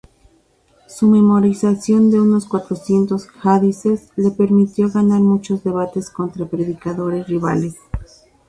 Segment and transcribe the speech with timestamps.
[0.87, 7.75] Su memorización de unos cuatrocientos "hadices" le permitió ganar muchos debates contra predicadores rivales.